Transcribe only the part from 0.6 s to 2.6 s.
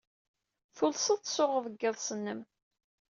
Tulsed tsuɣed deg yiḍes-nnem.